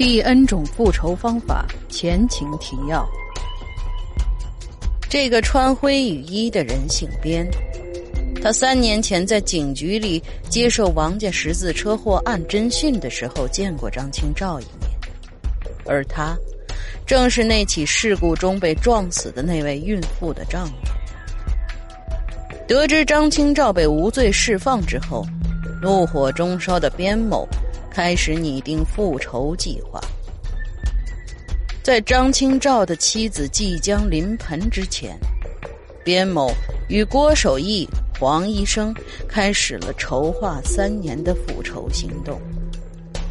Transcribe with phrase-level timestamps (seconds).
[0.00, 3.06] 第 N 种复仇方法前情提要：
[5.10, 7.46] 这个穿灰雨衣的人姓边，
[8.42, 14.90] 他三年前在警局里接受王家十字车祸案侦讯的时候见过张清照一面，
[15.84, 16.34] 而他
[17.06, 20.72] 正是那起事故中被撞死的那位孕妇的丈夫。
[22.66, 25.26] 得知张清照被无罪释放之后，
[25.82, 27.46] 怒火中烧的边某。
[27.90, 30.00] 开始拟定复仇计划。
[31.82, 35.18] 在张清照的妻子即将临盆之前，
[36.04, 36.52] 边某
[36.88, 38.94] 与郭守义、黄医生
[39.28, 42.40] 开始了筹划三年的复仇行动。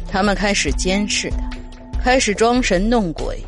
[0.08, 3.40] 他们开始监视他，开始装神弄鬼。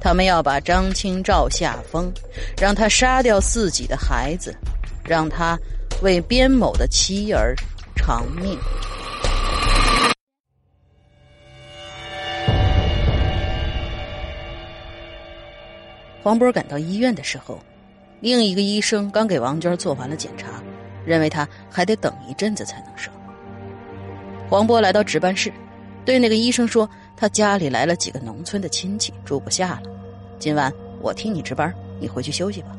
[0.00, 2.12] 他们要把张清照吓疯，
[2.58, 4.56] 让他杀掉自己的孩子，
[5.04, 5.58] 让他
[6.00, 7.54] 为边某的妻儿
[7.96, 8.58] 偿命。
[16.26, 17.56] 黄波赶到医院的时候，
[18.18, 20.60] 另一个医生刚给王娟做完了检查，
[21.04, 23.14] 认为她还得等一阵子才能生。
[24.50, 25.52] 黄波来到值班室，
[26.04, 29.88] 对那个医生说：“他家里来了几个农村的亲戚，住不下了，
[30.40, 32.76] 今晚我替你值班，你回去休息吧。”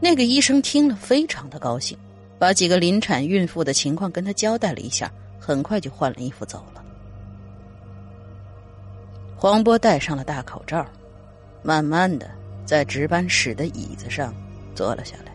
[0.00, 1.98] 那个医生听了非常的高兴，
[2.38, 6.82] 把几个临产孕妇的情况跟他交代了一下，很快就换了衣服走了。
[9.36, 10.82] 黄波戴上了大口罩。
[11.62, 12.30] 慢慢的，
[12.64, 14.34] 在值班室的椅子上
[14.74, 15.32] 坐了下来。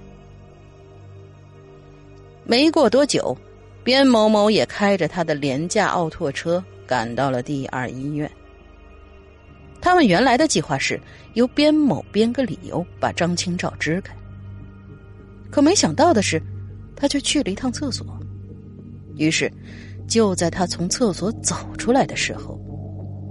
[2.44, 3.36] 没过多久，
[3.84, 8.30] 边某某也开着他的廉价奥拓车赶到了第二医院。
[9.80, 11.00] 他们原来的计划是
[11.34, 14.14] 由边某编个理由把张清照支开，
[15.50, 16.42] 可没想到的是，
[16.96, 18.06] 他却去了一趟厕所。
[19.16, 19.52] 于是，
[20.08, 22.60] 就在他从厕所走出来的时候，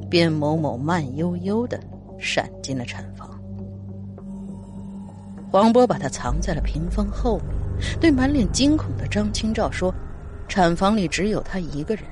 [0.08, 1.78] 边某某慢悠悠的。
[2.18, 3.28] 闪进了产房，
[5.50, 7.48] 黄波把他藏在了屏风后面，
[8.00, 9.94] 对满脸惊恐的张清照说
[10.48, 12.04] ：“产房里只有他一个人，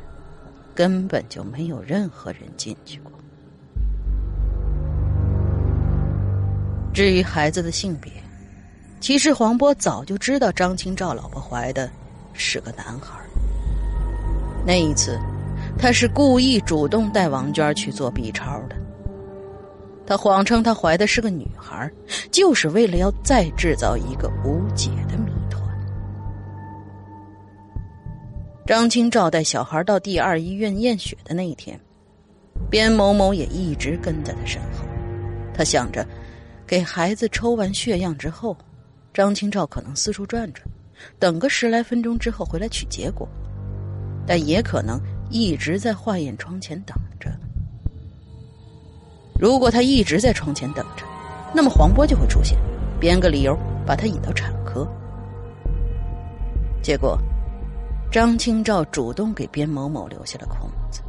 [0.75, 3.13] 根本就没有任何人进去过。
[6.93, 8.13] 至于孩子的性别，
[9.01, 11.91] 其实黄波早就知道张清照老婆怀的
[12.33, 13.19] 是个男孩。
[14.67, 15.19] 那一次，
[15.77, 18.77] 他是故意主动带王娟去做 B 超的。”
[20.07, 21.91] 他谎称他怀的是个女孩，
[22.31, 25.63] 就是为了要再制造一个无解的谜团。
[28.67, 31.79] 张清照带小孩到第二医院验血的那一天，
[32.71, 34.85] 边某某也一直跟在他身后。
[35.55, 36.07] 他想着，
[36.67, 38.57] 给孩子抽完血样之后，
[39.13, 40.67] 张清照可能四处转转，
[41.19, 43.29] 等个十来分钟之后回来取结果，
[44.27, 46.95] 但也可能一直在化验窗前等。
[49.39, 51.05] 如果他一直在窗前等着，
[51.53, 52.57] 那么黄波就会出现，
[53.01, 54.89] 编个理由把他引到产科。
[56.81, 57.19] 结果，
[58.13, 61.03] 张清照主动给边某某留下了空子。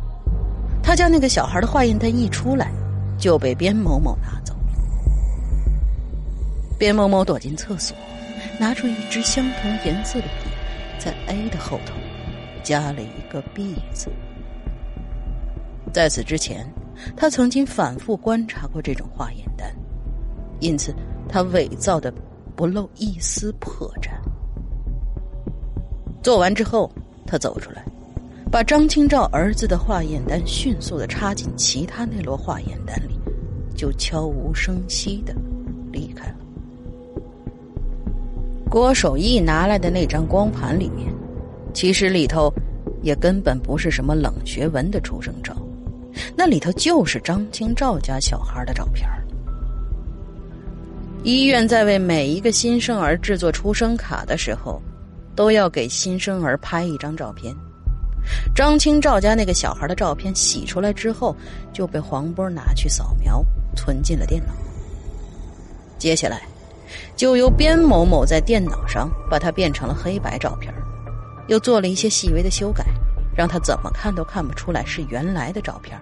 [0.81, 2.71] 他家那个小孩的化验单一出来，
[3.17, 4.59] 就被边某某拿走了。
[6.79, 7.95] 边某某躲进厕所，
[8.59, 10.49] 拿出一支相同颜色的笔，
[10.97, 11.93] 在 A 的后头
[12.63, 14.09] 加了一个 B 字。
[15.93, 16.67] 在此之前。
[17.15, 19.69] 他曾经反复观察过这种化验单，
[20.59, 20.93] 因此
[21.27, 22.13] 他伪造的
[22.55, 24.09] 不露一丝破绽。
[26.21, 26.91] 做完之后，
[27.25, 27.85] 他走出来，
[28.51, 33.19] 把张清照儿子的化验单迅速的插进其他那摞化验单里，
[33.75, 35.35] 就悄无声息的
[35.91, 36.35] 离开了。
[38.69, 41.13] 郭守义拿来的那张光盘里面，
[41.73, 42.51] 其实里头
[43.01, 45.55] 也根本不是什么冷学文的出生照。
[46.35, 49.07] 那里头就是张清照家小孩的照片
[51.23, 54.79] 医院在为每一个新生儿制作出生卡的时候，
[55.35, 57.51] 都要给新生儿拍一张照片。
[58.55, 61.35] 张清照家那个小孩的照片洗出来之后，
[61.73, 63.43] 就被黄波拿去扫描，
[63.75, 64.53] 存进了电脑。
[65.97, 66.43] 接下来，
[67.15, 70.71] 就由边某某在电脑上把它变成了黑白照片，
[71.47, 72.85] 又做了一些细微的修改。
[73.35, 75.99] 让他怎么看都看不出来是原来的照片，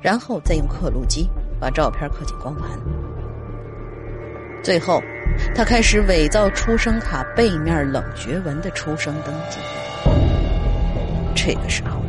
[0.00, 1.28] 然后再用刻录机
[1.60, 2.68] 把照片刻进光盘。
[4.62, 5.00] 最后，
[5.54, 9.58] 他开始伪造出生卡背面冷学文的出生登记。
[11.34, 12.00] 这个时候，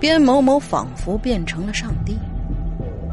[0.00, 2.18] 边某某仿佛变成了上帝，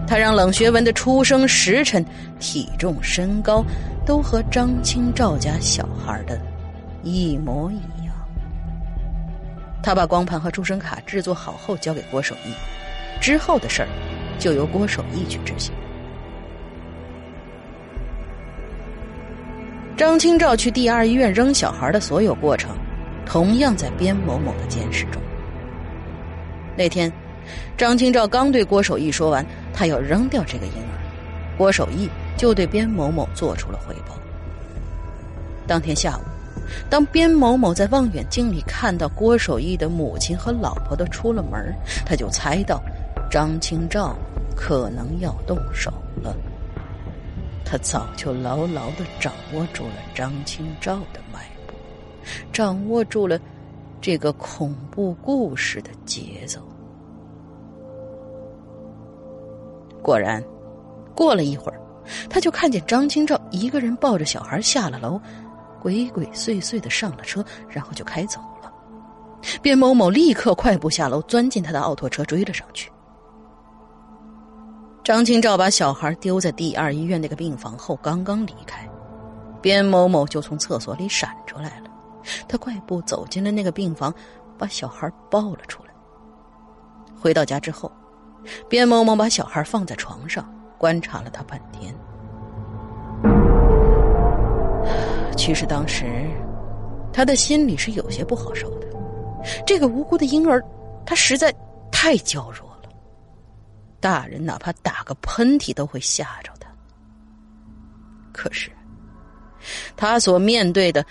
[0.07, 2.03] 他让冷学文的出生时辰、
[2.39, 3.63] 体重、身高
[4.05, 6.39] 都和张清赵家小孩的
[7.03, 7.94] 一模一样。
[9.85, 12.51] 他把光盘和出生卡制作好后交给郭守义，
[13.21, 13.87] 之后的事儿
[14.39, 15.71] 就由郭守义去执行。
[19.95, 22.75] 张清照去第二医院扔小孩的所有过程，
[23.27, 25.21] 同样在边某某的监视中。
[26.75, 27.13] 那天，
[27.77, 30.97] 张清照刚对郭守义说完他要扔掉这个婴儿，
[31.59, 34.17] 郭守义就对边某某做出了汇报。
[35.67, 36.34] 当天下午。
[36.89, 41.73] 当边某某在望远镜里看到郭守义的母亲和老婆都出了门，
[42.05, 42.81] 他就猜到
[43.29, 44.15] 张清照
[44.55, 45.91] 可能要动手
[46.21, 46.35] 了。
[47.63, 51.75] 他早就牢牢的掌握住了张清照的脉搏，
[52.53, 53.39] 掌握住了
[53.99, 56.61] 这个恐怖故事的节奏。
[60.01, 60.43] 果然，
[61.15, 61.81] 过了一会儿，
[62.29, 65.19] 他就看见张清照一个人抱着小孩下了楼。
[65.81, 68.71] 鬼鬼祟祟的上了车，然后就开走了。
[69.61, 72.91] 边某某立刻快步下楼，钻进他的奥拓车追了上去。
[75.03, 78.89] 张清照把小孩丢在第二医院那个病房后，刚刚离开，
[79.61, 81.89] 边某某就从厕所里闪出来了。
[82.47, 84.11] 他快步走进了那个病房，
[84.57, 85.91] 把小孩抱了出来。
[87.15, 87.91] 回到家之后，
[88.67, 91.95] 边某某把小孩放在床上，观察了他半天。
[95.35, 96.05] 其实当时，
[97.13, 98.87] 他的心里是有些不好受的。
[99.65, 100.63] 这个无辜的婴儿，
[101.05, 101.53] 他实在
[101.91, 102.89] 太娇弱了，
[103.99, 106.67] 大人哪怕打个喷嚏都会吓着他。
[108.33, 108.71] 可是，
[109.95, 111.05] 他所面对的，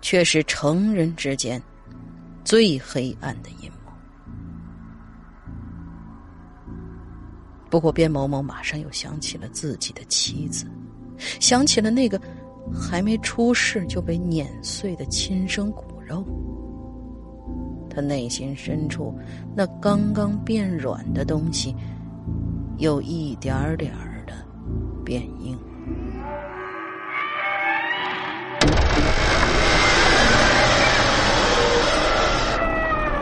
[0.00, 1.60] 却是成人之间
[2.44, 3.92] 最黑暗的阴谋。
[7.68, 10.66] 不过，边某某马上又想起了自己的妻子，
[11.40, 12.20] 想起了那个。
[12.72, 16.24] 还没出世就被碾碎的亲生骨肉，
[17.88, 19.14] 他内心深处
[19.54, 21.74] 那刚刚变软的东西，
[22.78, 23.92] 又一点点
[24.26, 24.32] 的
[25.04, 25.58] 变硬。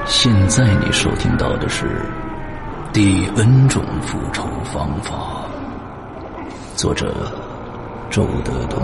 [0.07, 1.87] 现在你收听到的是
[2.93, 5.47] 《第 N 种复仇方法》，
[6.77, 7.15] 作者
[8.11, 8.81] 周德东，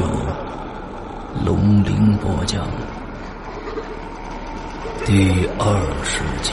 [0.00, 2.66] 有龙鳞播讲
[5.04, 6.52] 第二十集。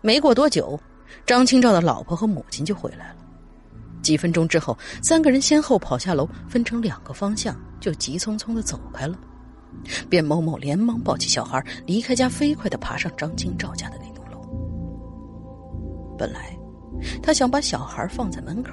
[0.00, 0.80] 没过多久，
[1.24, 3.16] 张清照的老婆和母亲就回来了。
[4.02, 9.16] 几分钟之后，三个人先后跑下楼，分成两个方向，就急匆匆的走开了。
[10.08, 14.38] 卞某某连忙抱起小孩，离开家，飞快的爬上张清照家的那栋楼。
[16.16, 16.56] 本来，
[17.22, 18.70] 他想把小孩放在门口，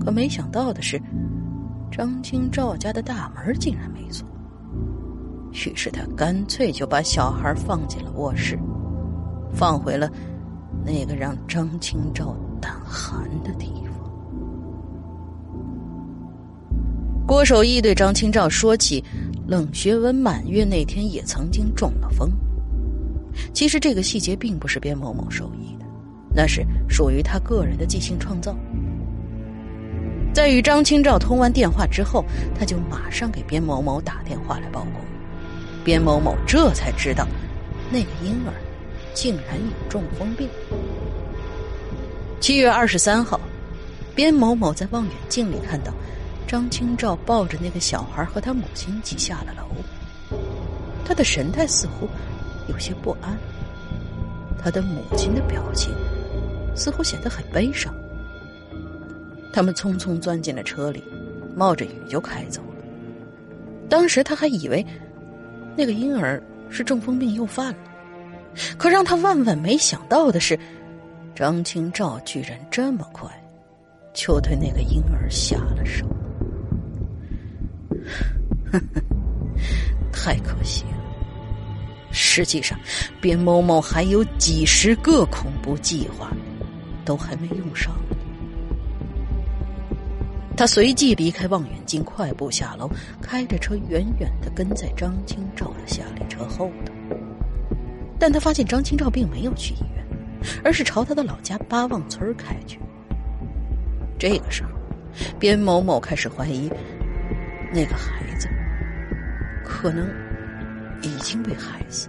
[0.00, 1.00] 可没想到的是，
[1.90, 4.26] 张清照家的大门竟然没锁。
[5.52, 8.58] 于是他干脆就把小孩放进了卧室，
[9.52, 10.10] 放回了
[10.84, 13.91] 那个让张清照胆寒的地方。
[17.32, 19.02] 郭守义对张清照说起，
[19.48, 22.30] 冷学文满月那天也曾经中了风。
[23.54, 25.86] 其实这个细节并不是边某某授意的，
[26.36, 28.54] 那是属于他个人的即兴创造。
[30.34, 32.22] 在与张清照通完电话之后，
[32.54, 35.00] 他就马上给边某某打电话来报告。
[35.82, 37.26] 边某某这才知道，
[37.90, 38.52] 那个婴儿
[39.14, 40.46] 竟然有中风病。
[42.40, 43.40] 七月二十三号，
[44.14, 45.94] 边某某在望远镜里看到。
[46.52, 49.70] 张清照抱着那个小孩和他母亲一起下了楼，
[51.02, 52.06] 他的神态似乎
[52.68, 53.38] 有些不安，
[54.58, 55.94] 他的母亲的表情
[56.76, 57.90] 似乎显得很悲伤。
[59.50, 61.02] 他们匆匆钻进了车里，
[61.56, 62.84] 冒着雨就开走了。
[63.88, 64.84] 当时他还以为
[65.74, 67.78] 那个婴儿是中风病又犯了，
[68.76, 70.60] 可让他万万没想到的是，
[71.34, 73.26] 张清照居然这么快
[74.12, 76.06] 就对那个婴儿下了手。
[78.72, 79.02] 呵呵，
[80.10, 80.98] 太可惜了。
[82.10, 82.78] 实际上，
[83.20, 86.32] 边某某还有几十个恐怖计划，
[87.04, 87.94] 都还没用上。
[90.56, 96.92] 他随即离开望远镜，快步下楼，开着车远远的跟在张清照的夏利车后头。
[98.18, 100.06] 但他发现张清照并没有去医院，
[100.62, 102.78] 而是朝他的老家八望村开去。
[104.18, 104.70] 这个时候，
[105.38, 106.70] 边某某开始怀疑。
[107.74, 108.48] 那个孩子
[109.64, 110.08] 可能
[111.02, 112.08] 已经被害死。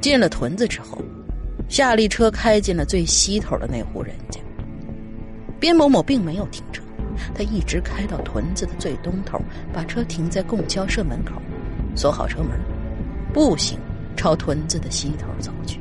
[0.00, 1.02] 进了屯子之后，
[1.68, 4.40] 夏利车开进了最西头的那户人家。
[5.58, 6.82] 边某某并没有停车，
[7.34, 9.38] 他一直开到屯子的最东头，
[9.74, 11.34] 把车停在供销社门口，
[11.94, 12.58] 锁好车门，
[13.34, 13.78] 步行
[14.16, 15.78] 朝屯子的西头走去。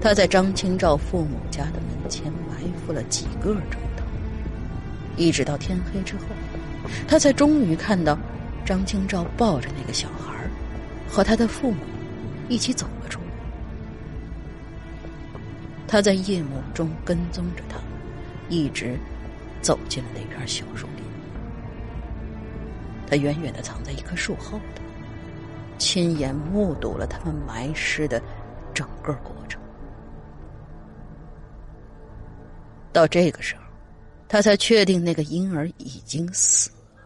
[0.00, 3.80] 他在张清照父母家的门前埋伏了几个钟。
[5.16, 6.24] 一直到天黑之后，
[7.08, 8.18] 他才终于看到
[8.64, 10.34] 张清照抱着那个小孩
[11.08, 11.78] 和他的父母
[12.48, 13.26] 一起走了出来。
[15.88, 17.78] 他在夜幕中跟踪着他，
[18.48, 18.98] 一直
[19.62, 21.04] 走进了那片小树林。
[23.08, 24.82] 他远远的藏在一棵树后头，
[25.78, 28.20] 亲眼目睹了他们埋尸的
[28.74, 29.60] 整个过程。
[32.92, 33.65] 到这个时候。
[34.28, 37.02] 他才确定那个婴儿已经死了，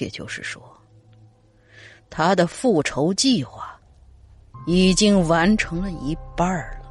[0.00, 0.62] 也就是说，
[2.08, 3.78] 他的复仇计划
[4.66, 6.82] 已经完成了一半了。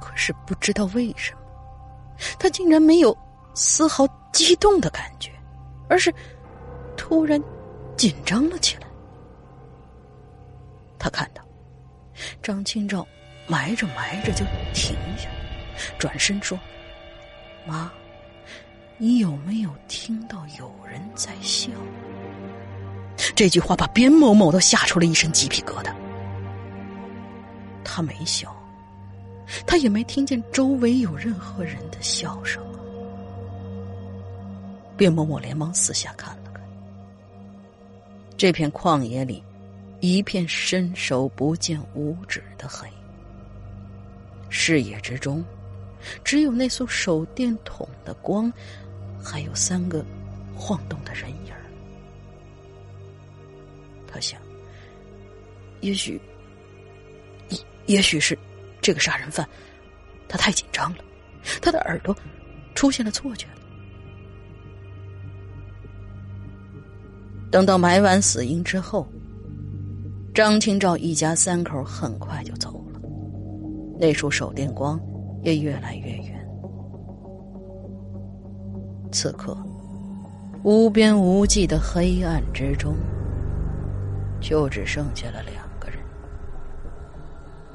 [0.00, 1.40] 可是不知道为什么，
[2.38, 3.16] 他竟然没有
[3.54, 5.30] 丝毫激动的感觉，
[5.88, 6.12] 而是
[6.96, 7.42] 突然
[7.96, 8.86] 紧张了起来。
[10.98, 11.42] 他看到
[12.42, 13.06] 张清照
[13.46, 14.44] 埋着埋着就
[14.74, 15.28] 停下。
[15.98, 16.58] 转身说
[17.66, 17.90] ：“妈，
[18.98, 21.70] 你有没有听到有人在笑？”
[23.36, 25.94] 这句话把边某某都吓出了一身鸡皮疙瘩。
[27.84, 28.56] 他没笑，
[29.66, 32.62] 他也没听见周围有任何人的笑声。
[34.96, 36.62] 边某某连忙四下看了看，
[38.36, 39.42] 这片旷野里，
[40.00, 42.88] 一片伸手不见五指的黑，
[44.48, 45.44] 视野之中。
[46.24, 48.52] 只有那艘手电筒的光，
[49.22, 50.04] 还有三个
[50.54, 51.36] 晃动的人影
[54.14, 54.38] 他想，
[55.80, 56.20] 也许，
[57.48, 58.38] 也也许是
[58.82, 59.48] 这个杀人犯，
[60.28, 60.98] 他太紧张了，
[61.62, 62.14] 他的耳朵
[62.74, 63.46] 出现了错觉。
[67.50, 69.06] 等到埋完死婴之后，
[70.34, 73.00] 张清照一家三口很快就走了。
[73.98, 75.00] 那束手电光。
[75.42, 76.48] 也越来越远。
[79.10, 79.56] 此刻，
[80.62, 82.94] 无边无际的黑暗之中，
[84.40, 85.98] 就只剩下了两个人：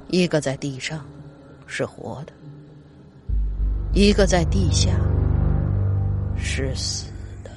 [0.08, 1.06] 一个在地上，
[1.68, 2.34] 是活的；
[3.94, 4.90] 一个在地下，
[6.36, 7.12] 是死
[7.44, 7.52] 的。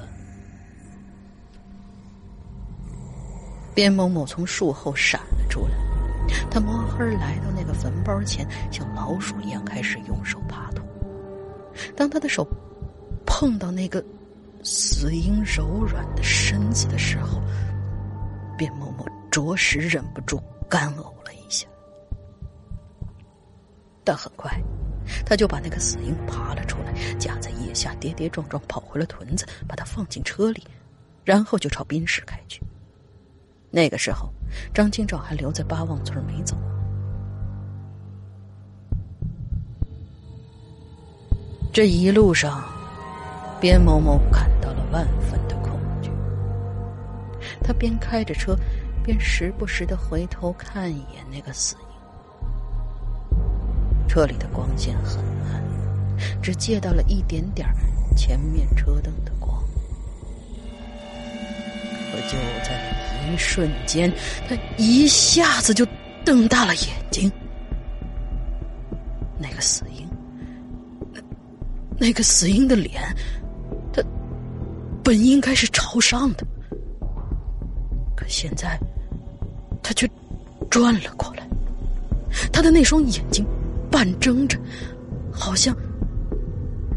[3.75, 5.75] 边某某从树后闪了出来，
[6.51, 7.50] 他摸黑来到
[7.81, 10.83] 坟包前，像老鼠一样开始用手爬土。
[11.97, 12.47] 当他的手
[13.25, 14.05] 碰到那个
[14.63, 17.41] 死婴柔软的身子的时候，
[18.59, 21.67] 边某某着实忍不住干呕了一下。
[24.05, 24.51] 但很快，
[25.25, 30.67] 他就把那个死婴爬了出来，夹在腋下，跌跌撞撞跑回了屯子，把他放进车里，
[31.25, 32.61] 然后就朝宾市开去。
[33.71, 34.31] 那个时候，
[34.75, 36.57] 张清照还留在八望村没走。
[41.73, 42.65] 这一路上，
[43.61, 46.11] 边某某感到了万分的恐惧。
[47.63, 48.57] 他边开着车，
[49.05, 51.83] 边时不时的回头看一眼那个死婴。
[54.09, 55.19] 车里的光线很
[55.53, 55.63] 暗，
[56.43, 57.69] 只借到了一点点
[58.17, 59.63] 前面车灯的光。
[62.11, 62.75] 可就在
[63.33, 64.13] 一瞬间，
[64.49, 65.87] 他一下子就
[66.25, 67.31] 瞪大了眼睛。
[72.01, 73.15] 那个死婴的脸，
[73.93, 74.03] 他
[75.05, 76.47] 本应该是朝上的，
[78.17, 78.81] 可现在
[79.83, 80.09] 他却
[80.71, 81.47] 转了过来。
[82.51, 83.45] 他的那双眼睛
[83.91, 84.59] 半睁着，
[85.31, 85.77] 好像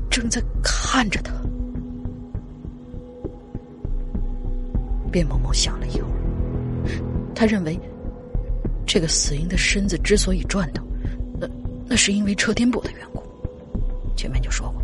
[0.09, 1.33] 正在看着他。
[5.11, 6.93] 卞某某想了一会儿，
[7.35, 7.77] 他认为
[8.85, 10.81] 这个死婴的身子之所以转动，
[11.37, 11.47] 那
[11.87, 13.21] 那是因为车颠簸的缘故。
[14.15, 14.82] 前面就说过。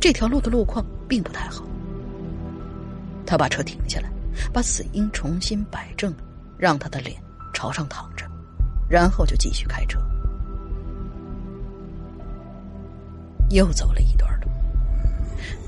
[0.00, 1.64] 这条路的路况并不太好。
[3.26, 4.10] 他把车停下来，
[4.52, 6.14] 把死婴重新摆正，
[6.56, 7.20] 让他的脸
[7.52, 8.24] 朝上躺着，
[8.88, 9.98] 然后就继续开车。
[13.50, 14.48] 又走了一段路，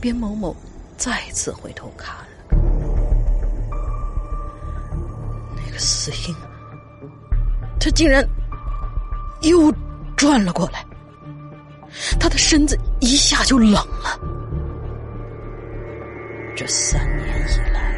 [0.01, 0.55] 边某某
[0.97, 2.27] 再次回头看了，
[5.57, 6.37] 那个死婴，
[7.79, 8.27] 他竟然
[9.43, 9.73] 又
[10.17, 10.85] 转了过来。
[12.19, 14.21] 他的身子一下就冷了。
[16.57, 17.95] 这三年以来，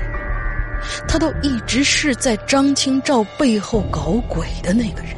[1.08, 5.16] 他都一直是在张清照背后搞鬼的那个人。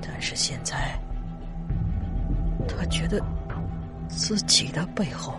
[0.00, 0.98] 但是现在，
[2.66, 3.22] 他觉得
[4.08, 5.34] 自己的背后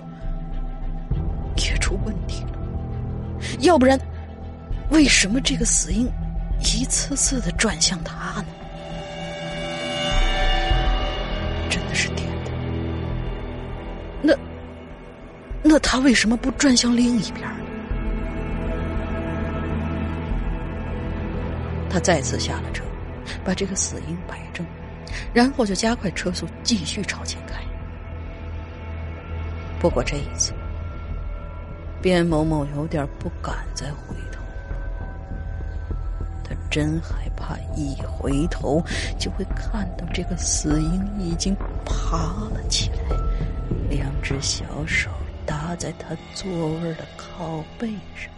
[1.57, 2.59] 也出问题了。
[3.59, 3.99] 要不然，
[4.91, 6.09] 为什么这个死婴
[6.61, 8.47] 一次次的转向他呢？
[15.71, 17.47] 那他为什么不转向另一边
[21.87, 22.83] 他再次下了车，
[23.43, 24.65] 把这个死婴摆正，
[25.31, 27.61] 然后就加快车速继续朝前开。
[29.79, 30.53] 不过这一次，
[32.01, 34.41] 边某某有点不敢再回头，
[36.43, 38.83] 他真害怕一回头
[39.19, 41.55] 就会看到这个死婴已经
[41.85, 42.17] 爬
[42.49, 43.15] 了起来，
[43.87, 45.11] 两只小手。
[45.49, 48.31] 搭在他座位的靠背上，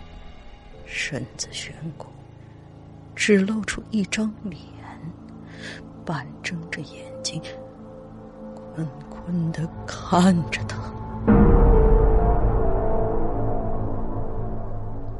[0.85, 2.09] 身子悬空，
[3.13, 4.61] 只露出一张脸，
[6.05, 7.41] 半睁着眼睛，
[8.55, 10.77] 困困的看着他。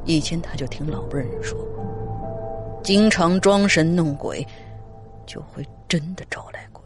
[0.05, 1.59] 以前他就听老辈人说，
[2.81, 4.47] 经常装神弄鬼，
[5.25, 6.81] 就会真的招来鬼。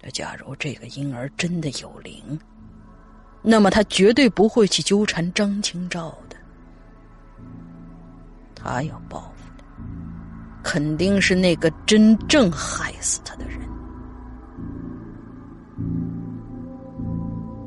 [0.00, 2.40] 那假如这个婴儿真的有灵，
[3.42, 6.36] 那么他绝对不会去纠缠张清照的，
[8.54, 9.64] 他要报复的
[10.62, 13.58] 肯定是那个真正害死他的人。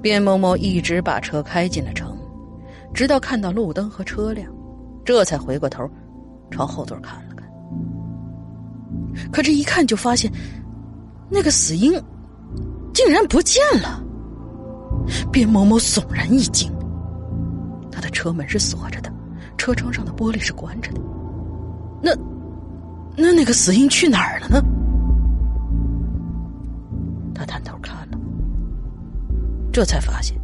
[0.03, 2.15] 卞某某一直把车开进了城，
[2.93, 4.53] 直到看到路灯和车辆，
[5.03, 5.89] 这才回过头，
[6.51, 7.49] 朝后座看了看。
[9.31, 10.31] 可这一看就发现，
[11.29, 11.93] 那个死婴
[12.93, 14.02] 竟然不见了。
[15.31, 16.71] 卞某某悚然一惊，
[17.91, 19.11] 他的车门是锁着的，
[19.57, 21.01] 车窗上的玻璃是关着的。
[22.01, 22.15] 那，
[23.15, 24.61] 那那个死婴去哪儿了呢？
[27.33, 28.17] 他探头看了，
[29.71, 30.39] 这才发现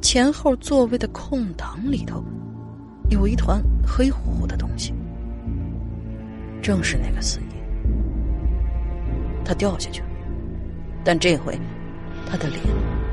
[0.00, 2.22] 前后座位的空档里头
[3.10, 4.92] 有一团黑乎乎的东西，
[6.60, 7.46] 正是那个死婴。
[9.44, 10.08] 他掉下去了，
[11.02, 11.58] 但这回
[12.26, 12.60] 他的脸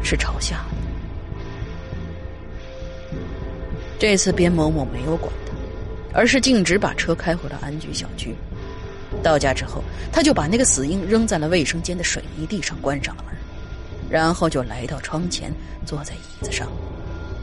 [0.03, 0.74] 是朝下的。
[3.97, 5.53] 这次边某某没有管他，
[6.13, 8.35] 而是径直把车开回了安居小区。
[9.23, 9.81] 到家之后，
[10.11, 13.35] 他就把那个死婴扔在了卫生间的水泥地上，关上了门，
[14.09, 15.51] 然后就来到窗前，
[15.85, 16.69] 坐在椅子上，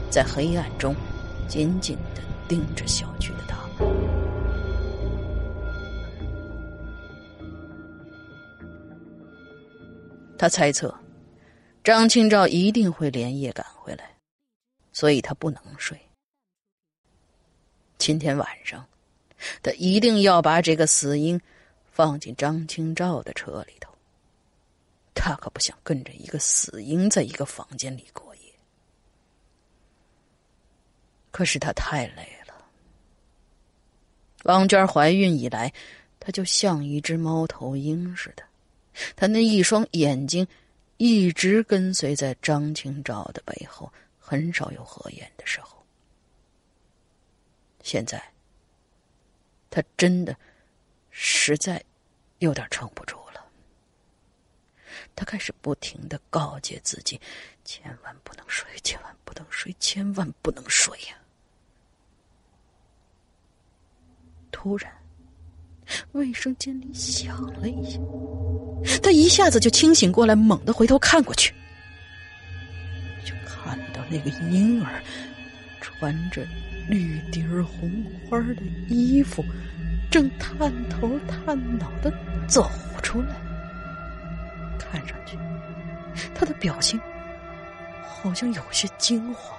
[0.09, 0.95] 在黑暗中
[1.47, 3.89] 紧紧的盯着小区的大门。
[10.37, 10.93] 他猜测，
[11.83, 14.11] 张清照一定会连夜赶回来，
[14.91, 15.97] 所以他不能睡。
[18.05, 18.85] 今天晚上，
[19.61, 21.39] 他一定要把这个死婴
[21.89, 23.95] 放进张清照的车里头。
[25.13, 28.41] 他可不想跟着一个死婴在一个房间里过夜。
[31.31, 32.53] 可是他太累了。
[34.43, 35.71] 王娟怀孕以来，
[36.19, 38.43] 她就像一只猫头鹰似的，
[39.15, 40.45] 她那一双眼睛
[40.97, 43.89] 一直跟随在张清照的背后，
[44.19, 45.81] 很少有合眼的时候。
[47.83, 48.23] 现在，
[49.69, 50.35] 他真的
[51.11, 51.83] 实在
[52.39, 53.45] 有点撑不住了。
[55.15, 57.19] 他开始不停的告诫自己
[57.65, 61.17] ：“千万不能睡，千万不能睡，千万不能睡呀！”
[64.49, 64.91] 突然，
[66.13, 67.99] 卫生间里响了一下，
[69.01, 71.53] 他一下子就清醒过来，猛地回头看过去，
[73.25, 75.03] 就看到那个婴儿
[75.81, 76.47] 穿着
[76.89, 79.43] 绿底儿红花的衣服，
[80.11, 82.11] 正探头探脑的
[82.47, 82.69] 走
[83.01, 83.35] 出来。
[84.77, 85.37] 看上去，
[86.35, 86.99] 他的表情
[88.05, 89.57] 好像有些惊慌。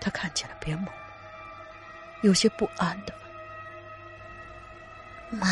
[0.00, 0.90] 他看见了边某，
[2.22, 3.12] 有些不安的
[5.30, 5.46] 问：“妈，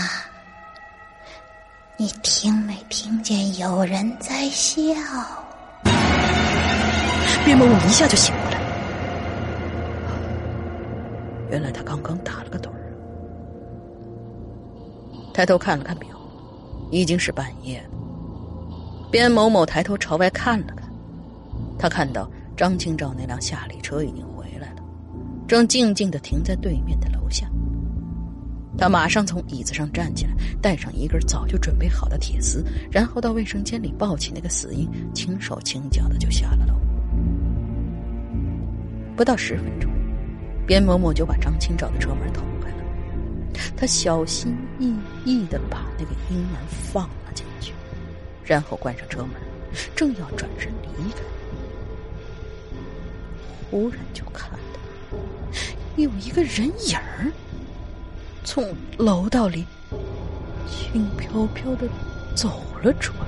[1.99, 4.75] 你听没听见有人在笑？”
[7.45, 8.58] 边某某一下就醒过来，
[11.59, 12.94] 原来他刚刚打了个盹儿，
[15.35, 16.09] 抬头看了看表。
[16.92, 17.99] 已经是半夜了。
[19.11, 20.88] 边某某抬头朝外看了看，
[21.77, 24.83] 他看到张清照那辆夏利车已经回来了，
[25.49, 27.51] 正静静的停在对面的楼下。
[28.79, 36.75] 他马上从椅子上站起来，带上一根早就准备好的铁丝，然后到卫生间里抱起那个死婴，轻手轻脚的就下了楼。
[39.16, 39.90] 不到十分钟，
[40.68, 42.85] 边某某就把张清照的车门捅开了。
[43.74, 47.72] 他小心翼翼的把那个婴儿放了进去，
[48.44, 49.31] 然后关上车门，
[49.96, 51.22] 正要转身离开，
[53.70, 55.18] 忽然就看到
[55.96, 57.33] 有一个人影儿
[58.44, 58.62] 从
[58.98, 59.64] 楼道里
[60.68, 61.88] 轻飘飘的
[62.37, 63.28] 走了出来。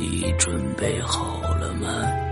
[0.00, 2.29] 你准备好了吗？